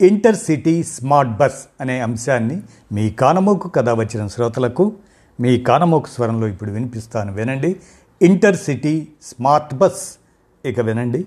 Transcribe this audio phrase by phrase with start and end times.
[0.00, 2.62] Inter city smart bus అనే అంశాన్ని
[2.92, 4.92] మీ కానమోకు కథ వచ్చిన శ్రోతలకు
[5.40, 7.80] మీ కానమోకు స్వరంలో ఇప్పుడు వినిపిస్తాను వినండి.
[8.56, 10.16] Intercity smart bus.
[10.64, 11.26] ఇక వినండి.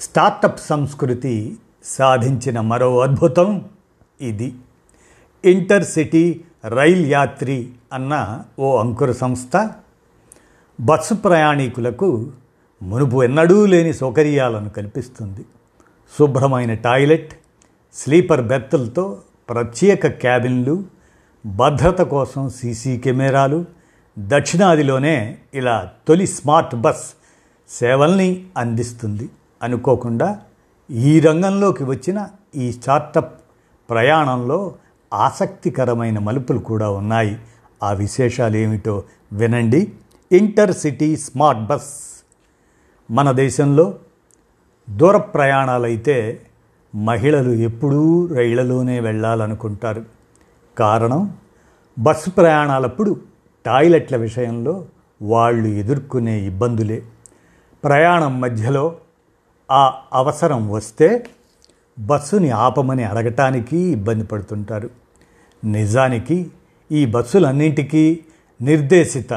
[0.00, 3.68] స్టార్టప్ సంస్కృతి సాధించిన మరో అద్భుతం
[4.20, 4.54] ఇది.
[5.44, 9.70] ఇంటర్ సిటీ రైల్ యాత్రి అన్న ఓ అంకుర సంస్థ
[10.80, 12.32] బస్సు ప్రయాణికులకు
[12.82, 15.44] మునుపు ఎన్నడూ లేని సౌకర్యాలను కల్పిస్తుంది.
[16.18, 17.32] శుభ్రమైన టాయిలెట్
[17.94, 19.18] స్లీపర్ బెర్తులతో
[19.48, 20.84] ప్రత్యేక క్యాబిన్లు
[21.46, 23.64] భద్రత కోసం సీసీ కెమెరాలు
[24.18, 27.14] దక్షిణాదిలోనే ఇలా తొలి స్మార్ట్ బస్
[27.68, 29.30] సేవల్ని అందిస్తుంది.
[29.62, 30.40] అనుకోకుండా
[30.90, 32.26] ఈ రంగంలోకి వచ్చిన
[32.56, 33.40] ఈ స్టార్టప్
[33.90, 34.74] ప్రయాణంలో
[35.14, 37.38] ఆసక్తికరమైన మలుపులు కూడా ఉన్నాయి.
[37.82, 39.92] ఆ విశేషాలు ఏమిటో వినండి.
[40.76, 42.17] Intercity smart bus.
[43.10, 43.94] మన దేశంలో
[44.90, 46.40] దూర ప్రయాణాలైతే
[46.94, 50.04] మహిళలు ఎప్పుడూ రైళ్ళలోనే వెళ్ళాలనుకుంటారు.
[50.78, 51.36] కారణం
[51.98, 53.20] బస్సు ప్రయాణాలప్పుడు
[53.66, 54.84] టాయిలెట్ల విషయంలో
[55.22, 57.02] వాళ్ళు ఎదుర్కొనే ఇబ్బందులే.
[57.84, 58.96] ప్రయాణం మధ్యలో
[59.70, 61.26] ఆ అవసరం వస్తే
[61.98, 64.90] బస్సుని ఆపమని అడగటానికి ఇబ్బంది పడుతుంటారు.
[65.64, 66.50] నిజానికి
[66.92, 68.20] ఈ బస్సులన్నింటికీ
[68.62, 69.32] నిర్దేశిత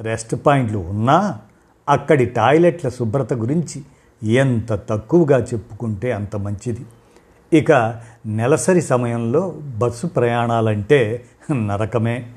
[0.00, 1.40] రెస్ట్ పాయింట్లు ఉన్నా
[1.88, 3.82] అక్కడి టాయిలెట్ల శుభ్రత గురించి
[4.28, 6.86] ఎంత తక్కువగా చెప్పుకుంటే అంత మంచిది.
[7.52, 12.30] ఇక నెలసరి సమయంలో బస్సు ప్రయాణాలంటే నరకమే.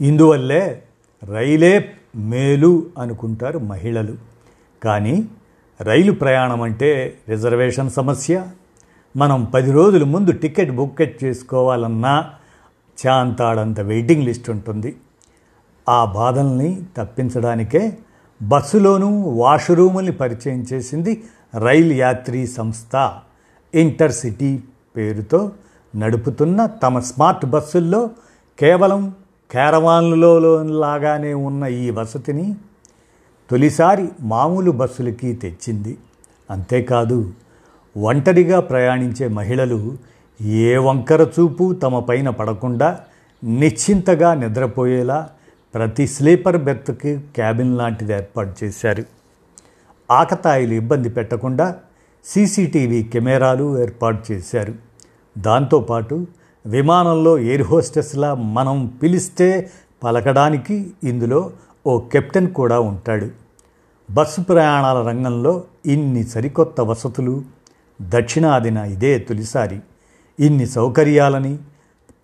[0.00, 0.82] ఇందువల్లే
[1.24, 4.14] రైలే మేలు అనుకుంటారు మహిళలు.
[4.82, 5.28] కానీ
[5.80, 8.46] రైలు ప్రయాణం అంటే రిజర్వేషన్ సమస్య.
[9.16, 12.30] మనం పది రోజుల ముందు టికెట్ బుక్కెట్ చేసుకోవాలన్నా
[13.06, 14.96] చాంతాడంత వెయిటింగ్ లిస్ట్ ఉంటుంది.
[15.88, 17.98] ఆ బాధల్ని తప్పించడానికే
[18.42, 21.22] బస్సులోనూ వాష్రూముల్ని పరిచయం చేసింది
[21.58, 23.10] రైల్ యాత్రి సంస్థ.
[23.74, 24.60] ఇంటర్సిటీ
[24.96, 25.52] పేరుతో
[25.96, 28.10] నడుపుతున్న తమ స్మార్ట్ బస్సుల్లో
[28.58, 29.14] కేవలం
[29.50, 32.54] క్యారవాన్లలో లాగానే ఉన్న ఈ వసతిని
[33.50, 35.98] తొలిసారి మామూలు బస్సులకి తెచ్చింది.
[36.50, 37.32] అంతేకాదు
[37.96, 39.96] ఒంటరిగా ప్రయాణించే మహిళలు
[40.40, 43.00] ఏ వంకర చూపు తమ పైన పడకుండా
[43.44, 45.28] నిశ్చింతగా నిద్రపోయేలా
[45.74, 49.04] ప్రతి స్లీపర్ బెర్త్కి క్యాబిన్ లాంటిది ఏర్పాటు చేశారు.
[50.10, 51.76] ఆకతాయిలు ఇబ్బంది పెట్టకుండా
[52.24, 54.74] సీసీటీవీ కెమెరాలు ఏర్పాటు చేశారు.
[55.38, 56.26] దాంతోపాటు
[56.66, 59.70] విమానంలో ఎయిర్ హోస్టెస్లా మనం పిలిస్తే
[60.04, 61.50] పలకడానికి ఇందులో
[61.86, 63.28] ఓ కెప్టెన్ కూడా ఉంటాడు.
[64.10, 67.42] బస్సు ప్రయాణాల రంగంలో ఇన్ని సరికొత్త వసతులు
[68.02, 69.80] దక్షిణాదిన ఇదే తొలిసారి.
[70.40, 71.58] ఇన్ని సౌకర్యాలని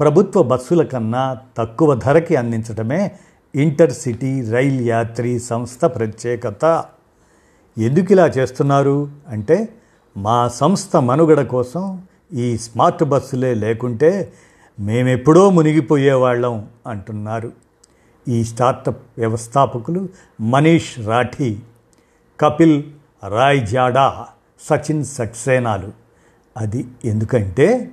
[0.00, 3.12] ప్రభుత్వ బస్సుల కన్నా తక్కువ ధరకి అందించడమే
[3.54, 6.84] ఇంటర్సిటీ రైల్ యాత్రి సంస్థ ప్రత్యేకత.
[7.78, 9.08] ఎందుకు ఇలా చేస్తున్నారు?
[9.28, 9.68] అంటే
[10.16, 14.32] మా సంస్థ మనుగడ కోసం ఈ స్మార్ట్ బస్సులే లేకుంటే
[14.80, 17.52] మేమెప్పుడో మునిగిపోయేవాళ్ళం అంటున్నారు.
[18.28, 20.08] ఈ స్టార్టప్ వ్యవస్థాపకులు
[20.40, 21.58] మనీష్ రాఠీ
[22.40, 22.82] కపిల్
[23.28, 24.26] రాయ్ జాడా
[24.60, 25.92] సచిన్ సక్సేనాలు.
[26.56, 27.90] అది ఎందుకంటే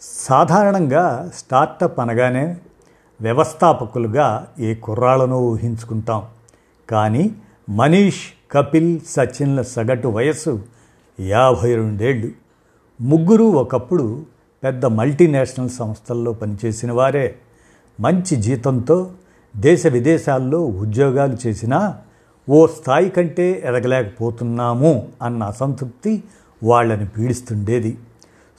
[0.00, 2.56] సాధారణంగా స్టార్టప్ అనగానే
[3.20, 6.22] వ్యవస్థాపకులుగా ఏ కుర్రాళ్ళను ఊహించుకుంటాం.
[6.90, 7.34] కానీ
[7.68, 10.62] మనీష్ కపిల్ సచిన్ల సగటు వయస్సు
[11.20, 12.30] యాభై రెండేళ్ళు
[13.00, 14.26] ముగ్గురు ఒకప్పుడు
[14.64, 17.36] పెద్ద మల్టీనేషనల్ సంస్థల్లో పనిచేసిన వారే.
[18.00, 19.10] మంచి జీతంతో
[19.56, 21.98] దేశ విదేశాల్లో ఉద్యోగాలు చేసినా
[22.48, 26.22] ఓ స్థాయి కంటే ఎదగలేకపోతున్నాము అన్న అసంతృప్తి
[26.64, 27.98] వాళ్ళని పీడిస్తుండేది.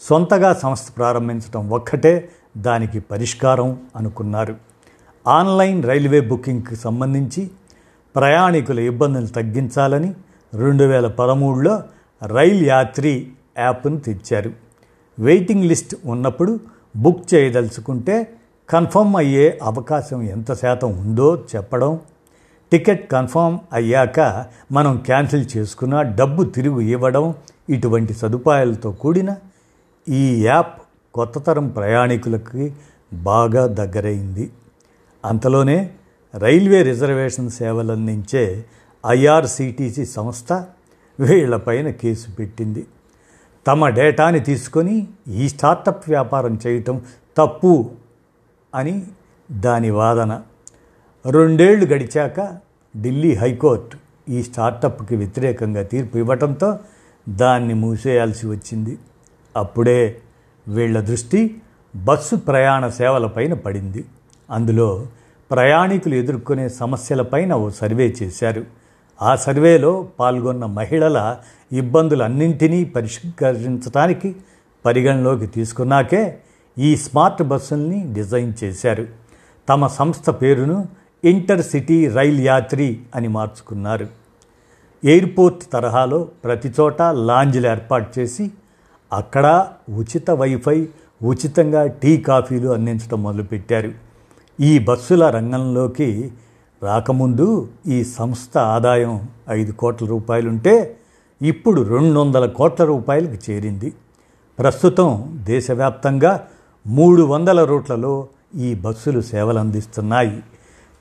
[0.02, 4.56] సొంతగా సంస్థ ప్రారంభించడం ఒక్కటే దానికి పరిష్కారం అనుకున్నారు.
[5.28, 7.52] ఆన్లైన్ రైల్వే బుకింగ్కి సంబంధించి
[8.16, 10.14] ప్రయాణికుల ఇబ్బందులు తగ్గించాలని
[10.54, 11.84] రెండు వేల పదమూడులో
[12.26, 13.28] రైల్ యాత్రి
[13.58, 14.54] యాప్ను తెచ్చారు.
[15.20, 16.60] వెయిటింగ్ లిస్ట్ ఉన్నప్పుడు
[16.96, 18.28] బుక్ చేయదలుచుకుంటే
[18.70, 22.00] కన్ఫర్మ్ అయ్యే అవకాశం ఎంత శాతం ఉందో చెప్పడం.
[22.72, 27.34] టికెట్ కన్ఫర్మ్ అయ్యాక మనం క్యాన్సిల్ చేసుకున్న డబ్బు తిరిగి ఇవ్వడం
[27.70, 29.36] ఇటువంటి సదుపాయాలతో కూడిన
[30.10, 30.81] ఈ యాప్
[31.14, 32.74] కొత్త తరం ప్రయాణికులకి
[33.14, 34.52] బాగా దగ్గరైంది.
[35.26, 35.92] అంతలోనే
[36.36, 38.66] రైల్వే రిజర్వేషన్ సేవలందించే
[39.08, 40.66] ఐఆర్సిటీసీ సంస్థ
[41.20, 42.88] వీళ్ళపైన కేసు పెట్టింది.
[43.68, 47.02] తమ డేటాని తీసుకొని ఈ స్టార్టప్ వ్యాపారం చేయటం
[47.38, 47.90] తప్పు
[48.76, 49.04] అని
[49.52, 50.42] దాని వాదన.
[51.26, 52.40] రెండేళ్ళు గడిచాక
[52.98, 53.98] ఢిల్లీ హైకోర్టు
[54.30, 56.80] ఈ స్టార్టప్కి వ్యతిరేకంగా తీర్పు ఇవ్వటంతో
[57.30, 58.98] దాన్ని మూసేయాల్సి వచ్చింది.
[59.58, 60.22] అప్పుడే
[60.68, 61.62] వీళ్ళ దృష్టి
[61.96, 64.06] బస్సు ప్రయాణ సేవలపైన పడింది.
[64.52, 65.08] అందులో
[65.52, 68.66] ప్రయాణికులు ఎదుర్కొనే సమస్యలపైన ఓ సర్వే చేశారు.
[69.22, 71.38] ఆ సర్వేలో పాల్గొన్న మహిళల
[71.72, 74.36] ఇబ్బందులన్నింటినీ పరిష్కరించడానికి
[74.86, 76.38] పరిగణలోకి తీసుకున్నాకే
[76.78, 79.08] ఈ స్మార్ట్ బస్సుల్ని డిజైన్ చేశారు.
[79.70, 80.88] తమ సంస్థ పేరును
[81.24, 84.08] ఇంటర్ సిటీ రైల్ యాత్రి అని మార్చుకున్నారు.
[85.04, 88.52] ఎయిర్పోర్ట్ తరహాలో ప్రతి చోట లాంజ్లు ఏర్పాటు చేసి
[89.14, 90.90] అక్కడ ఉచిత వైఫై
[91.24, 93.92] ఉచితంగా టీ కాఫీలు అందించడం మొదలుపెట్టారు.
[94.60, 96.32] ఈ బస్సుల రంగంలోకి
[96.84, 100.98] రాకముందు ఈ సంస్థ ఆదాయం ఐదు కోట్ల రూపాయలుంటే
[101.42, 103.94] ఇప్పుడు రెండు వందల కోట్ల రూపాయలకు చేరింది.
[104.60, 106.48] ప్రస్తుతం దేశవ్యాప్తంగా
[106.88, 110.44] మూడు వందల రూట్లలో ఈ బస్సులు సేవలు అందిస్తున్నాయి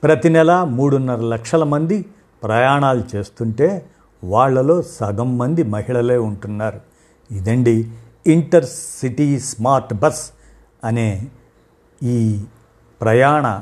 [0.03, 2.05] ప్రతి నెల మూడున్నర లక్షల మంది
[2.43, 3.85] ప్రయాణాలు చేస్తుంటే
[4.23, 6.90] వాళ్ళలో సగం మంది మహిళలే ఉంటున్నారు.
[7.31, 7.91] ఇదండి
[8.27, 8.65] ఇంటర్
[9.01, 10.31] సిటీ స్మార్ట్ బస్
[10.83, 11.27] అనే
[12.03, 12.43] ఈ
[13.01, 13.61] ప్రయాణ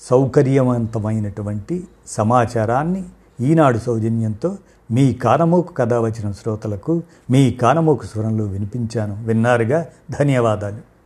[0.00, 3.04] సౌకర్యవంతమైనటువంటి సమాచారాన్ని
[3.40, 4.58] ఈనాడు సౌజన్యంతో
[4.90, 9.24] మీ కానమోకు కథ వచ్చిన శ్రోతలకు మీ కానమోకు స్వరంలో వినిపించాను.
[9.24, 9.86] విన్నారుగా?
[10.10, 10.97] ధన్యవాదాలు.